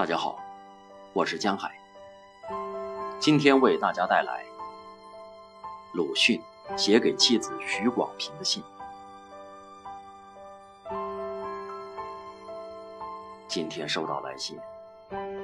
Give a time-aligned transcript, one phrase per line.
[0.00, 0.42] 大家好，
[1.12, 1.78] 我是江海。
[3.18, 4.42] 今天为大家带来
[5.92, 6.40] 鲁迅
[6.74, 8.62] 写给妻子许广平的信。
[13.46, 14.58] 今天收到来信，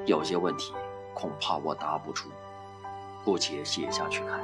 [0.06, 0.72] 有些问题
[1.12, 2.30] 恐怕我答不出，
[3.26, 4.40] 姑且写下去看。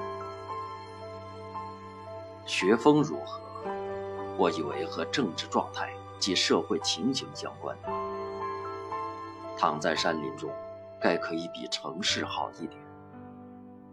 [2.44, 3.40] 学风如何？
[4.36, 7.74] 我以为和政治状态及社会情形相关。
[9.56, 10.50] 躺在山林中，
[11.00, 12.80] 该可以比城市好一点。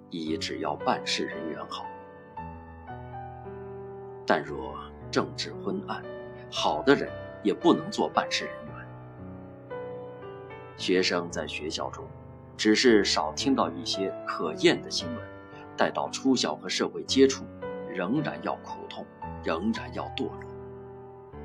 [0.09, 1.85] 一只要办事人员好，
[4.25, 4.75] 但若
[5.11, 6.03] 政治昏暗，
[6.51, 7.07] 好的人
[7.43, 8.70] 也不能做办事人员。
[10.77, 12.03] 学生在学校中，
[12.57, 15.17] 只是少听到一些可厌的新闻，
[15.77, 17.43] 待到出校和社会接触，
[17.87, 19.05] 仍然要苦痛，
[19.43, 20.49] 仍然要堕落，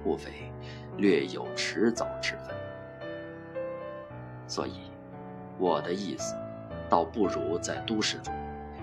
[0.05, 0.51] 无非
[0.97, 2.54] 略有迟早之分。
[4.47, 4.73] 所以，
[5.59, 6.35] 我的意思，
[6.89, 8.35] 倒不如在都市中，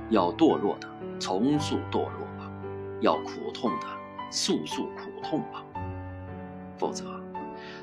[0.10, 0.88] 要堕落的
[1.20, 2.52] 从速堕落吧，
[3.00, 3.88] 要苦痛的
[4.32, 5.64] 速速苦痛吧。
[6.78, 7.06] 否则，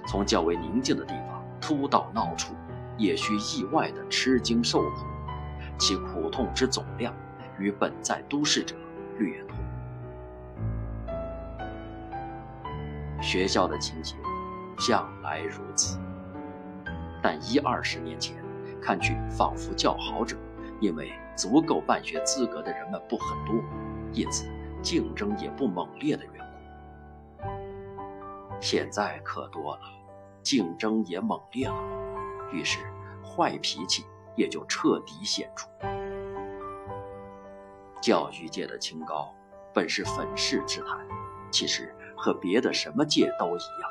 [0.07, 2.55] 从较为宁静的地方突到闹处，
[2.97, 5.07] 也需意外的吃惊受苦，
[5.79, 7.15] 其苦痛之总量，
[7.59, 8.75] 与本在都市者
[9.19, 9.57] 略同。
[13.23, 14.17] 学校的情形，
[14.79, 15.99] 向来如此。
[17.23, 18.37] 但一二十年前，
[18.81, 20.37] 看去仿佛较好者，
[20.81, 23.55] 因为足够办学资格的人们不很多，
[24.13, 24.47] 因此
[24.83, 27.43] 竞争也不猛烈的缘故。
[28.61, 29.81] 现在可多了，
[30.43, 31.77] 竞争也猛烈了，
[32.53, 32.79] 于是
[33.23, 34.05] 坏脾气
[34.37, 35.69] 也就彻底显出。
[38.01, 39.35] 教育界的清高，
[39.75, 41.07] 本是粉饰之谈，
[41.51, 43.91] 其实和别的什么界都一样。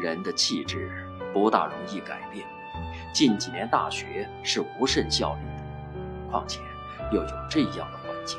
[0.00, 1.07] 人的气质。
[1.32, 2.46] 不大容易改变。
[3.12, 6.60] 近几年大学是无甚效力的，况且
[7.10, 8.38] 又有这样的环境。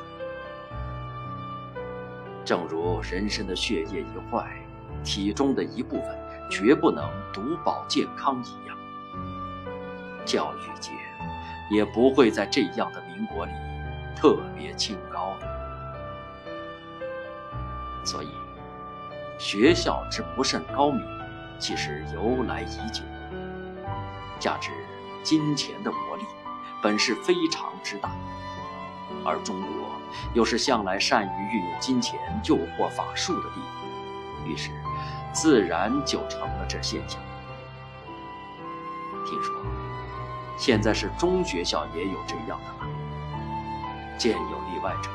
[2.45, 4.49] 正如人身的血液一坏，
[5.03, 6.17] 体中的一部分
[6.49, 8.77] 绝不能独保健康一样，
[10.25, 10.91] 教育界
[11.69, 13.51] 也不会在这样的民国里
[14.15, 15.47] 特别清高的。
[18.05, 18.29] 所以，
[19.37, 21.18] 学校之不甚高明。
[21.59, 23.03] 其实由来已久，
[24.39, 24.71] 价值
[25.23, 26.23] 金钱的魔力
[26.81, 28.09] 本是非常之大，
[29.25, 29.69] 而中国
[30.33, 34.71] 又是向来善于运用金钱诱惑法术的地方，于是
[35.33, 37.19] 自然就成了这现象。
[39.25, 39.53] 听说
[40.57, 42.91] 现在是中学校也有这样的了，
[44.17, 45.09] 见有例外者，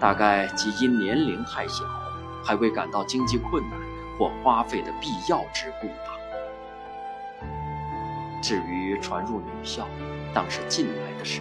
[0.00, 1.84] 大概即因年龄太小，
[2.42, 3.77] 还未感到经济困难。
[4.18, 6.16] 或花费的必要之故吧。
[8.42, 9.86] 至于传入女校，
[10.32, 11.40] 当是近来的事，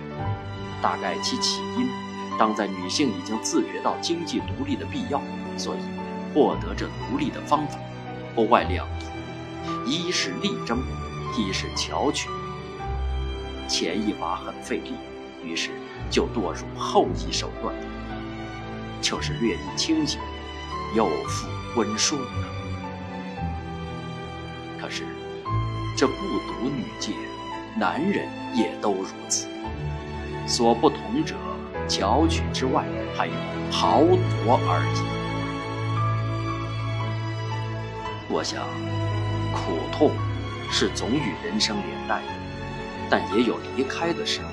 [0.82, 1.90] 大概其起因，
[2.38, 5.22] 当在女性已经自觉到经济独立的必要，
[5.58, 5.80] 所以
[6.34, 7.78] 获得这独立的方法，
[8.36, 9.06] 不外两途：
[9.86, 10.80] 一是力争，
[11.38, 12.30] 一是巧取。
[13.68, 14.94] 前一法很费力，
[15.44, 15.72] 于是
[16.10, 17.76] 就堕入后一手段，
[19.02, 20.20] 就是略一清醒，
[20.96, 22.20] 又复温顺。
[24.88, 25.04] 可是，
[25.98, 27.12] 这不独女界，
[27.78, 28.26] 男人
[28.56, 29.46] 也都如此。
[30.48, 31.36] 所不同者，
[31.90, 33.34] 巧取之外，还有
[33.70, 35.00] 豪夺而已。
[38.30, 38.64] 我想，
[39.52, 40.12] 苦痛
[40.72, 42.30] 是总与人生连带的，
[43.10, 44.50] 但也有离开的时候，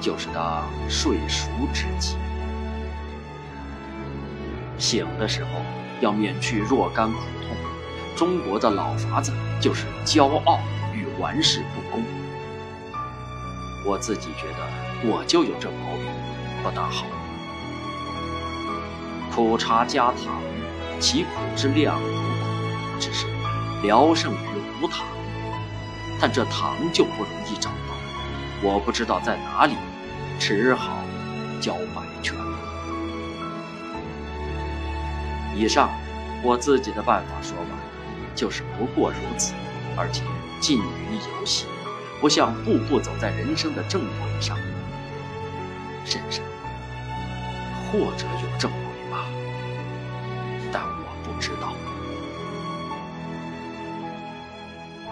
[0.00, 2.16] 就是当睡熟之际。
[4.76, 5.50] 醒的时候，
[6.00, 7.20] 要免去若干苦。
[8.16, 10.58] 中国的老法子就是骄傲
[10.94, 12.02] 与玩世不恭。
[13.84, 16.06] 我自己觉得我就有这毛病，
[16.64, 17.04] 不大好。
[19.30, 20.42] 苦茶加糖，
[20.98, 23.26] 其苦之量如苦，只是
[23.82, 24.36] 聊胜于
[24.80, 25.06] 无糖。
[26.18, 27.94] 但这糖就不容易找到，
[28.62, 29.76] 我不知道在哪里，
[30.40, 30.96] 只好
[31.60, 32.34] 交白卷。
[35.54, 35.90] 以上，
[36.42, 37.85] 我自己的办法说完。
[38.36, 39.54] 就是不过如此，
[39.96, 40.22] 而且
[40.60, 41.66] 近于游戏，
[42.20, 44.56] 不像步步走在人生的正轨上。
[46.04, 46.40] 甚至
[47.90, 49.26] 或者有正轨吧，
[50.70, 51.72] 但我不知道。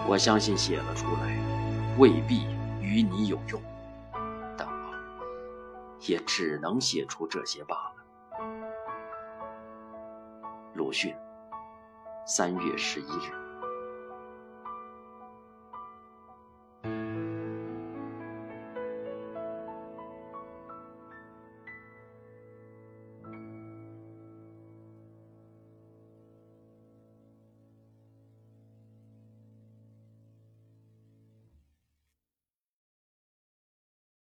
[0.07, 1.35] 我相信写了出来，
[1.97, 2.45] 未必
[2.79, 3.61] 与你有用，
[4.55, 4.93] 但我
[6.01, 7.95] 也只能写出这些罢了。
[10.75, 11.13] 鲁迅。
[12.25, 13.44] 三月十一日。